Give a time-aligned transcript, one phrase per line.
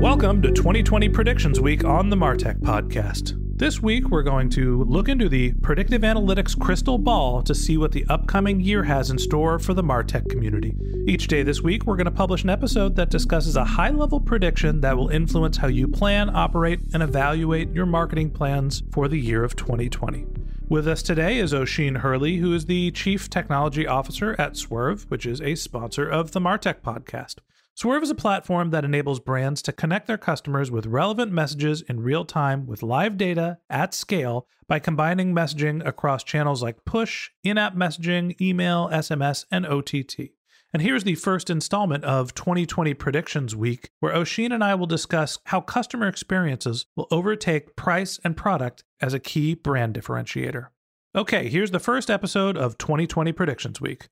[0.00, 3.34] Welcome to 2020 Predictions Week on the Martech Podcast.
[3.58, 7.90] This week, we're going to look into the predictive analytics crystal ball to see what
[7.90, 10.76] the upcoming year has in store for the Martech community.
[11.08, 14.20] Each day this week, we're going to publish an episode that discusses a high level
[14.20, 19.18] prediction that will influence how you plan, operate, and evaluate your marketing plans for the
[19.18, 20.26] year of 2020.
[20.68, 25.26] With us today is Oisin Hurley, who is the Chief Technology Officer at Swrve, which
[25.26, 27.38] is a sponsor of the Martech podcast.
[27.78, 32.00] Swrve is a platform that enables brands to connect their customers with relevant messages in
[32.00, 37.56] real time with live data at scale by combining messaging across channels like push, in
[37.56, 40.32] app messaging, email, SMS, and OTT.
[40.72, 45.38] And here's the first installment of 2020 Predictions Week, where Oisin and I will discuss
[45.44, 50.66] how customer experiences will overtake price and product as a key brand differentiator.
[51.14, 54.08] Okay, here's the first episode of 2020 Predictions Week.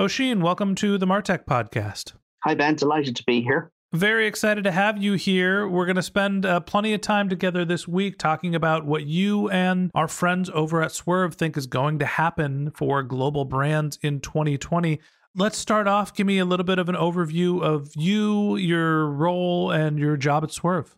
[0.00, 2.14] Oisin, welcome to the Martech podcast.
[2.44, 2.74] Hi, Ben.
[2.74, 3.70] Delighted to be here.
[3.92, 5.68] Very excited to have you here.
[5.68, 9.48] We're going to spend uh, plenty of time together this week talking about what you
[9.50, 14.18] and our friends over at Swrve think is going to happen for global brands in
[14.20, 14.98] 2020.
[15.36, 16.14] Let's start off.
[16.14, 20.42] Give me a little bit of an overview of you, your role, and your job
[20.42, 20.94] at Swrve.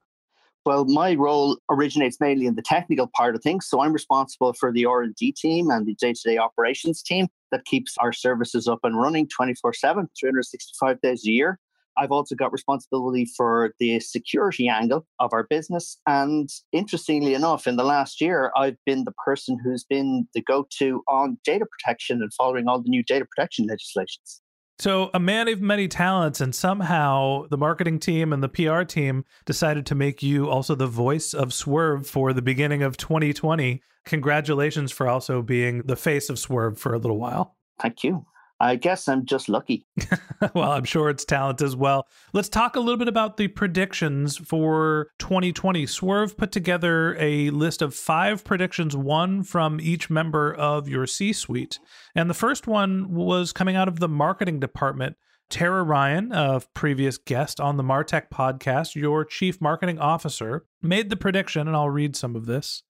[0.65, 3.66] Well, my role originates mainly in the technical part of things.
[3.66, 8.12] So I'm responsible for the R&D team and the day-to-day operations team that keeps our
[8.12, 11.60] services up and running 24/7, 365 days a year.
[11.97, 15.97] I've also got responsibility for the security angle of our business.
[16.09, 20.66] And interestingly enough, in the last year, I've been the person who's been the go
[20.78, 24.41] to on data protection and following all the new data protection legislations.
[24.81, 29.25] So, a man of many talents, and somehow the marketing team and the PR team
[29.47, 33.81] decided to make you also the voice of Swrve for the beginning of 2020.
[34.04, 37.56] Congratulations for also being the face of Swrve for a little while.
[37.81, 38.26] Thank you.
[38.60, 39.87] I guess I'm just lucky.
[40.54, 42.06] well, I'm sure it's talent as well.
[42.32, 45.87] Let's talk a little bit about the predictions for 2020.
[45.87, 51.32] Swrve put together a list of five predictions, one from each member of your C
[51.32, 51.78] suite.
[52.15, 55.16] And the first one was coming out of the marketing department.
[55.50, 61.16] Tara Ryan, a previous guest on the Martech podcast, your chief marketing officer, made the
[61.16, 62.82] prediction, and I'll read some of this.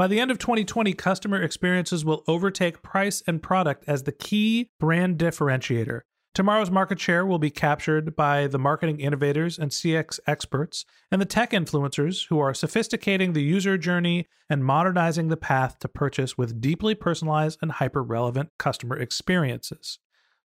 [0.00, 4.70] By the end of 2020, customer experiences will overtake price and product as the key
[4.80, 6.00] brand differentiator.
[6.34, 11.26] Tomorrow's market share will be captured by the marketing innovators and CX experts and the
[11.26, 16.62] tech influencers who are sophisticating the user journey and modernizing the path to purchase with
[16.62, 19.98] deeply personalized and hyper relevant customer experiences.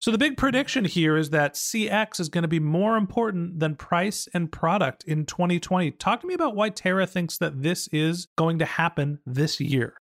[0.01, 3.75] So the big prediction here is that CX is going to be more important than
[3.75, 5.91] price and product in 2020.
[5.91, 9.93] Talk to me about why Tara thinks that this is going to happen this year.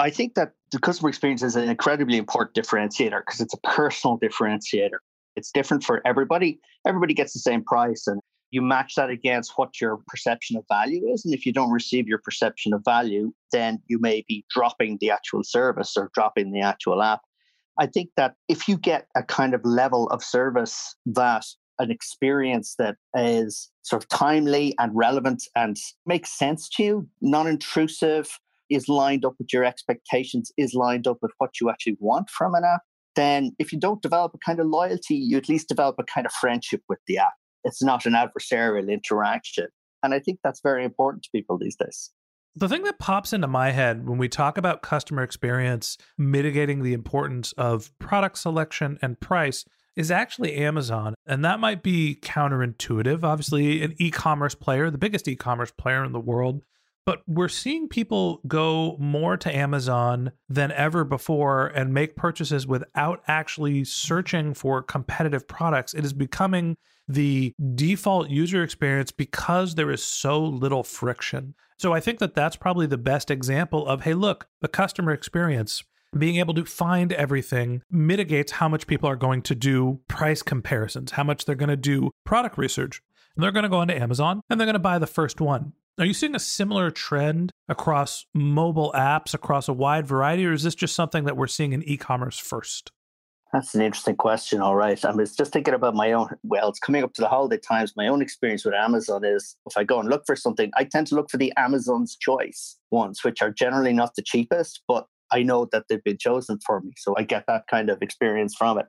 [0.00, 4.18] I think that the customer experience is an incredibly important differentiator because it's a personal
[4.18, 4.98] differentiator.
[5.36, 6.58] It's different for everybody.
[6.84, 8.20] Everybody gets the same price and
[8.50, 11.24] you match that against what your perception of value is.
[11.24, 15.12] And if you don't receive your perception of value, then you may be dropping the
[15.12, 17.20] actual service or dropping the actual app.
[17.78, 21.44] I think that if you get a kind of level of service that
[21.78, 25.76] an experience that is sort of timely and relevant and
[26.06, 28.38] makes sense to you, non intrusive,
[28.70, 32.54] is lined up with your expectations, is lined up with what you actually want from
[32.54, 32.82] an app,
[33.16, 36.26] then if you don't develop a kind of loyalty, you at least develop a kind
[36.26, 37.34] of friendship with the app.
[37.64, 39.68] It's not an adversarial interaction.
[40.02, 42.10] And I think that's very important to people these days.
[42.56, 46.92] The thing that pops into my head when we talk about customer experience mitigating the
[46.92, 49.64] importance of product selection and price
[49.96, 51.14] is actually Amazon.
[51.26, 53.24] And that might be counterintuitive.
[53.24, 56.62] Obviously, an e commerce player, the biggest e commerce player in the world.
[57.06, 63.22] But we're seeing people go more to Amazon than ever before and make purchases without
[63.26, 65.92] actually searching for competitive products.
[65.92, 71.54] It is becoming the default user experience because there is so little friction.
[71.78, 75.82] So I think that that's probably the best example of hey, look, the customer experience
[76.16, 81.12] being able to find everything mitigates how much people are going to do price comparisons,
[81.12, 83.00] how much they're going to do product research.
[83.34, 85.72] And they're going to go onto Amazon and they're going to buy the first one.
[85.98, 90.64] Are you seeing a similar trend across mobile apps, across a wide variety, or is
[90.64, 92.90] this just something that we're seeing in e commerce first?
[93.54, 94.60] That's an interesting question.
[94.60, 95.02] All right.
[95.04, 97.94] I was just thinking about my own, well, it's coming up to the holiday times.
[97.96, 101.06] My own experience with Amazon is if I go and look for something, I tend
[101.06, 105.44] to look for the Amazon's choice ones, which are generally not the cheapest, but I
[105.44, 106.94] know that they've been chosen for me.
[106.96, 108.86] So I get that kind of experience from it.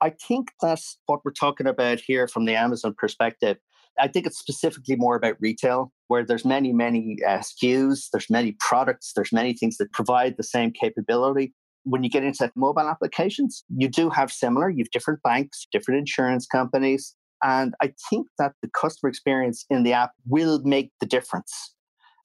[0.00, 3.56] I think that's what we're talking about here from the Amazon perspective.
[3.98, 8.56] I think it's specifically more about retail, where there's many, many uh, SKUs, there's many
[8.60, 11.54] products, there's many things that provide the same capability.
[11.88, 14.68] When you get into mobile applications, you do have similar.
[14.68, 19.82] You have different banks, different insurance companies, and I think that the customer experience in
[19.82, 21.74] the app will make the difference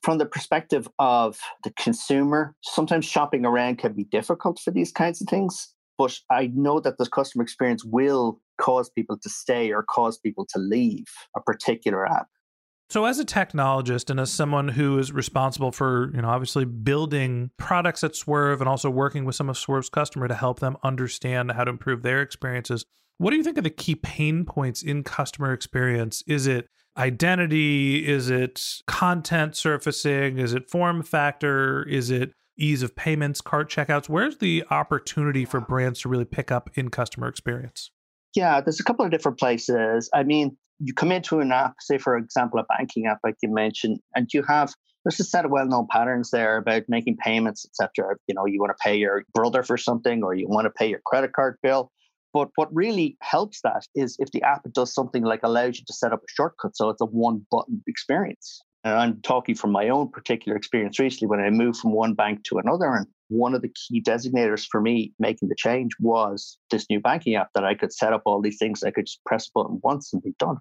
[0.03, 5.21] from the perspective of the consumer, sometimes shopping around can be difficult for these kinds
[5.21, 5.73] of things.
[5.97, 10.47] But I know that the customer experience will cause people to stay or cause people
[10.53, 11.05] to leave
[11.35, 12.27] a particular app.
[12.91, 17.51] So as a technologist and as someone who is responsible for, you know, obviously building
[17.55, 21.53] products at Swrve and also working with some of Swrve's customer to help them understand
[21.53, 22.83] how to improve their experiences,
[23.17, 26.21] what do you think are the key pain points in customer experience?
[26.27, 26.67] Is it
[26.97, 28.05] identity?
[28.05, 30.38] Is it content surfacing?
[30.38, 31.83] Is it form factor?
[31.83, 34.09] Is it ease of payments, cart checkouts?
[34.09, 37.89] Where's the opportunity for brands to really pick up in customer experience?
[38.35, 40.09] Yeah, there's a couple of different places.
[40.13, 43.53] I mean, you come into an app, say for example, a banking app like you
[43.53, 44.73] mentioned, and you have
[45.03, 48.15] there's a set of well-known patterns there about making payments, etc.
[48.27, 50.87] You know, you want to pay your brother for something, or you want to pay
[50.87, 51.91] your credit card bill.
[52.33, 55.93] But what really helps that is if the app does something like allows you to
[55.93, 56.77] set up a shortcut.
[56.77, 58.61] So it's a one button experience.
[58.83, 62.43] And I'm talking from my own particular experience recently when I moved from one bank
[62.45, 62.87] to another.
[62.87, 67.35] And one of the key designators for me making the change was this new banking
[67.35, 68.83] app that I could set up all these things.
[68.83, 70.57] I could just press a button once and be done.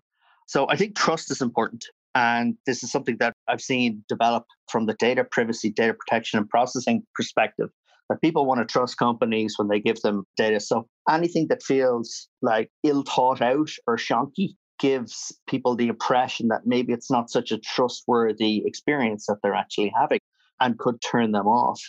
[0.47, 1.85] So I think trust is important.
[2.15, 6.49] And this is something that I've seen develop from the data privacy, data protection, and
[6.49, 7.71] processing perspective
[8.09, 10.61] that people want to trust companies when they give them data.
[10.61, 16.63] So anything that feels like ill thought out or shonky gives people the impression that
[16.65, 20.21] maybe it's not such a trustworthy experience that they're actually having
[20.59, 21.81] and could turn them off.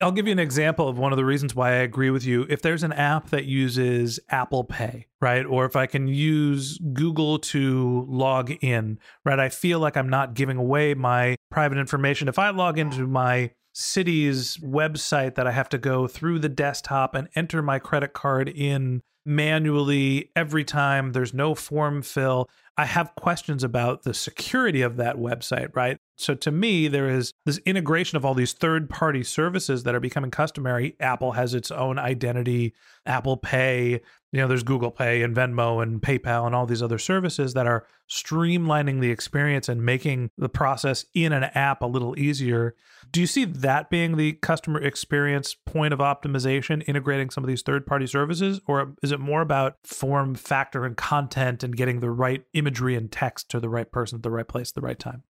[0.00, 2.46] I'll give you an example of one of the reasons why I agree with you.
[2.48, 5.44] If there's an app that uses Apple Pay, right?
[5.44, 9.40] Or if I can use Google to log in, right?
[9.40, 12.28] I feel like I'm not giving away my private information.
[12.28, 17.16] If I log into my city's website that I have to go through the desktop
[17.16, 21.12] and enter my credit card in manually every time.
[21.12, 22.48] There's no form fill.
[22.76, 25.98] I have questions about the security of that website, right?
[26.16, 30.00] So to me, there is this integration of all these third party services that are
[30.00, 30.96] becoming customary.
[30.98, 34.00] Apple has its own identity, Apple Pay,
[34.32, 37.66] you know, there's Google Pay and Venmo and PayPal and all these other services that
[37.66, 42.74] are streamlining the experience and making the process in an app a little easier.
[43.10, 47.62] Do you see that being the customer experience point of optimization, integrating some of these
[47.62, 48.60] third party services?
[48.66, 53.10] Or is it more about form factor and content and getting the right imagery and
[53.10, 55.22] text to the right person at the right place at the right time?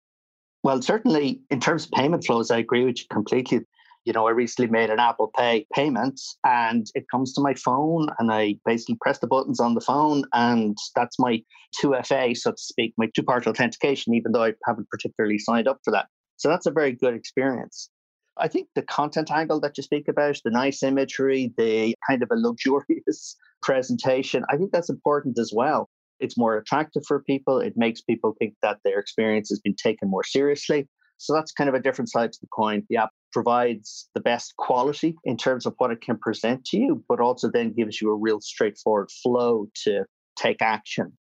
[0.64, 3.60] Well, certainly in terms of payment flows, I agree with you completely.
[4.08, 8.08] You know, I recently made an Apple Pay payment and it comes to my phone
[8.18, 11.42] and I basically press the buttons on the phone and that's my
[11.78, 15.80] 2FA, so to speak, my two part authentication, even though I haven't particularly signed up
[15.84, 16.06] for that.
[16.38, 17.90] So that's a very good experience.
[18.38, 22.30] I think the content angle that you speak about, the nice imagery, the kind of
[22.32, 25.90] a luxurious presentation, I think that's important as well.
[26.18, 27.60] It's more attractive for people.
[27.60, 30.88] It makes people think that their experience has been taken more seriously.
[31.18, 32.84] So that's kind of a different side to the coin.
[32.88, 37.04] The app provides the best quality in terms of what it can present to you,
[37.08, 40.04] but also then gives you a real straightforward flow to
[40.36, 41.12] take action.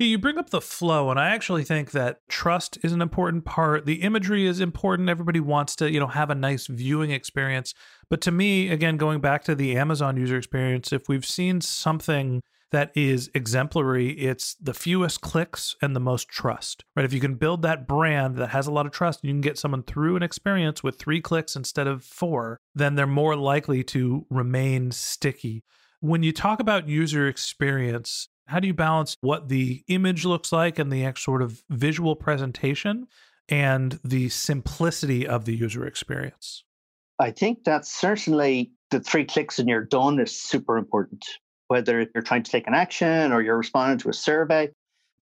[0.00, 3.86] You bring up the flow, and I actually think that trust is an important part.
[3.86, 5.08] The imagery is important.
[5.08, 7.74] Everybody wants to, you know, have a nice viewing experience.
[8.10, 12.42] But to me, again, going back to the Amazon user experience, if we've seen something
[12.74, 17.04] that is exemplary, it's the fewest clicks and the most trust, right?
[17.04, 19.42] If you can build that brand that has a lot of trust, and you can
[19.42, 23.84] get someone through an experience with three clicks instead of four, then they're more likely
[23.84, 25.62] to remain sticky.
[26.00, 30.80] When you talk about user experience, how do you balance what the image looks like
[30.80, 33.06] and the sort of visual presentation
[33.48, 36.64] and the simplicity of the user experience?
[37.20, 41.24] I think that certainly the three clicks and you're done is super important.
[41.74, 44.70] Whether you're trying to take an action or you're responding to a survey.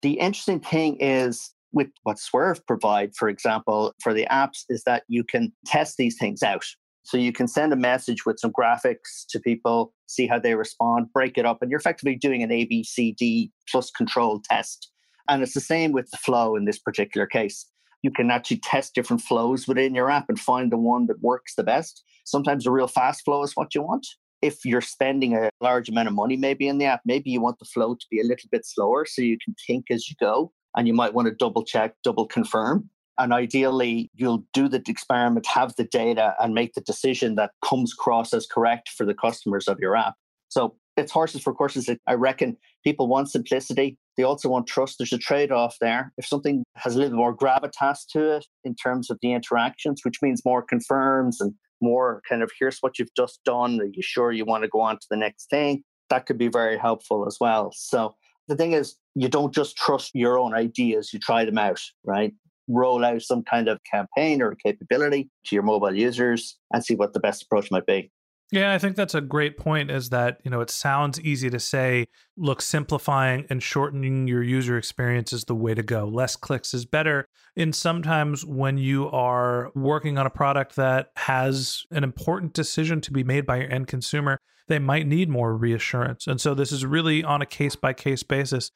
[0.02, 5.04] The interesting thing is with what Swrve provide, for example, for the apps, is that
[5.09, 6.66] you can test these things out.
[7.04, 11.06] So you can send a message with some graphics to people, see how they respond,
[11.14, 14.90] break it up, and you're effectively doing an ABCD plus control test.
[15.30, 17.64] And it's the same with the flow in this particular case
[18.02, 21.54] you can actually test different flows within your app and find the one that works
[21.54, 22.02] the best.
[22.25, 24.06] Sometimes a real fast flow is what you want.
[24.42, 27.58] If you're spending a large amount of money maybe in the app, maybe you want
[27.58, 30.52] the flow to be a little bit slower so you can think as you go
[30.76, 32.90] and you might want to double check, double confirm.
[33.18, 37.92] And ideally, you'll do the experiment, have the data, and make the decision that comes
[37.92, 40.14] across as correct for the customers of your app.
[40.49, 41.88] So it's horses for courses.
[42.06, 43.99] I reckon people want simplicity.
[44.16, 44.99] They also want trust.
[44.99, 46.12] There's a trade off there.
[46.18, 50.20] If something has a little more gravitas to it in terms of the interactions, which
[50.20, 53.80] means more confirms and more kind of here's what you've just done.
[53.80, 55.82] Are you sure you want to go on to the next thing?
[56.10, 57.72] That could be very helpful as well.
[57.74, 58.14] So
[58.48, 62.32] the thing is, you don't just trust your own ideas, you try them out, right?
[62.68, 67.12] Roll out some kind of campaign or capability to your mobile users and see what
[67.12, 68.10] the best approach might be.
[68.52, 71.59] Yeah, I think that's a great point is that, you know, it sounds easy to
[71.59, 72.06] say,
[72.37, 76.04] look, simplifying and shortening your user experience is the way to go.
[76.04, 77.26] Less clicks is better.
[77.56, 83.11] And sometimes when you are working on a product that has an important decision to
[83.11, 86.26] be made by your end consumer, they might need more reassurance.
[86.26, 88.71] And so this is really on a case by case basis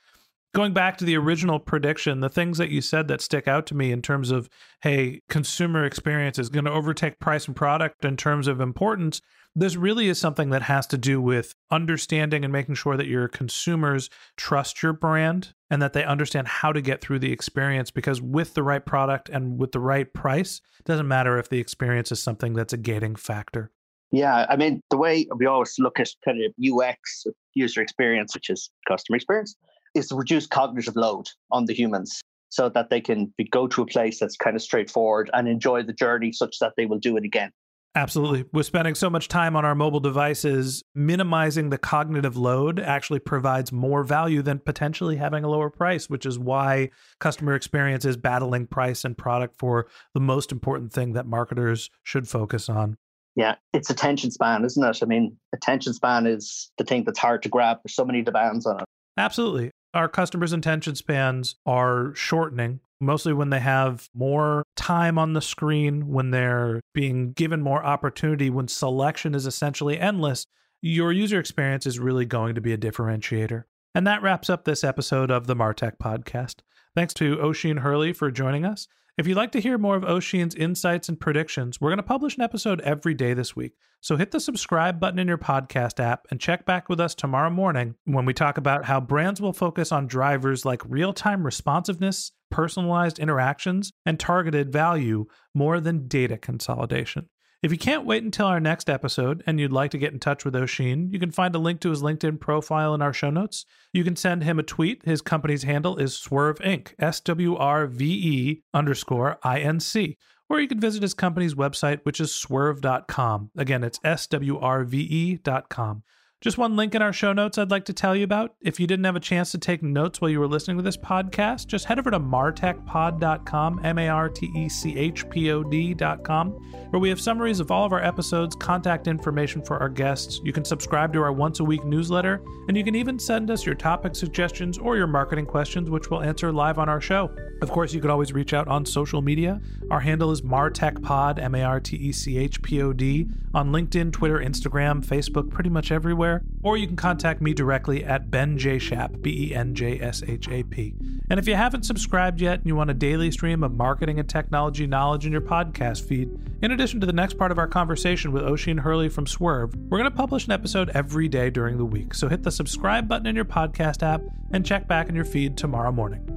[0.57, 3.75] going back to the original prediction, the things that you said that stick out to
[3.75, 4.49] me in terms of,
[4.81, 9.21] hey, consumer experience is going to overtake price and product in terms of importance.
[9.59, 13.27] This really is something that has to do with understanding and making sure that your
[13.27, 18.21] consumers trust your brand and that they understand how to get through the experience because
[18.21, 22.23] with the right product and with the right price, doesn't matter if the experience is
[22.23, 23.71] something that's a gating factor.
[24.13, 28.51] Yeah, I mean, the way we always look at kind of UX, user experience, which
[28.51, 29.57] is customer experience,
[29.95, 32.21] is to reduce cognitive load on the humans
[32.51, 35.95] so that they can go to a place that's kind of straightforward and enjoy the
[35.95, 37.51] journey such that they will do it again.
[37.97, 38.45] Absolutely.
[38.53, 43.73] We're spending so much time on our mobile devices, minimizing the cognitive load actually provides
[43.73, 48.67] more value than potentially having a lower price, which is why customer experience is battling
[48.67, 52.99] price and product for the most important thing that marketers should focus on.
[53.35, 54.99] Yeah, it's attention span, isn't it?
[55.03, 57.79] I mean, attention span is the thing that's hard to grab.
[57.83, 58.85] There's so many demands on it.
[59.17, 65.43] Absolutely our customers' attention spans are shortening, mostly when they have more time on the
[65.43, 70.47] screen, when they're being given more opportunity, when selection is essentially endless.
[70.83, 73.65] Your user experience is really going to be a differentiator.
[73.95, 76.57] And that wraps up this episode of the Martech podcast.
[76.95, 78.89] Thanks to Oisin Hurley for joining us.
[79.19, 82.37] If you'd like to hear more of Oisin's insights and predictions, we're going to publish
[82.37, 83.73] an episode every day this week.
[84.03, 87.49] So hit the subscribe button in your podcast app and check back with us tomorrow
[87.49, 92.33] morning when we talk about how brands will focus on drivers like real time responsiveness,
[92.51, 97.31] personalized interactions, and targeted value more than data consolidation.
[97.63, 100.45] If you can't wait until our next episode and you'd like to get in touch
[100.45, 103.65] with Oisin, you can find a link to his LinkedIn profile in our show notes.
[103.93, 105.03] You can send him a tweet.
[105.05, 110.19] His company's handle is Swrve Inc., S W R V E underscore I N C.
[110.49, 113.51] Or you can visit his company's website, which is swrve.com.
[113.57, 116.03] Again, it's S W R V E.com.
[116.47, 118.55] Just one link in our show notes I'd like to tell you about.
[118.61, 120.97] If you didn't have a chance to take notes while you were listening to this
[120.97, 125.65] podcast, just head over to martechpod.com, M A R T E C H P O
[125.65, 126.51] D.com,
[126.91, 130.41] where we have summaries of all of our episodes, contact information for our guests.
[130.45, 133.67] You can subscribe to our once a week newsletter, and you can even send us
[133.67, 137.29] your topic suggestions or your marketing questions, which we'll answer live on our show.
[137.61, 139.61] Of course, you could always reach out on social media.
[139.91, 143.73] Our handle is martechpod, M A R T E C H P O D, on
[143.73, 146.36] LinkedIn, Twitter, Instagram, Facebook, pretty much everywhere.
[146.63, 148.79] Or you can contact me directly at Ben J.
[148.79, 150.95] Shap, B E N J S H A P.
[151.31, 154.29] And if you haven't subscribed yet and you want a daily stream of marketing and
[154.29, 156.31] technology knowledge in your podcast feed,
[156.63, 159.99] in addition to the next part of our conversation with Oisin Hurley from Swrve, we're
[159.99, 162.15] going to publish an episode every day during the week.
[162.15, 165.57] So hit the subscribe button in your podcast app and check back in your feed
[165.57, 166.36] tomorrow morning.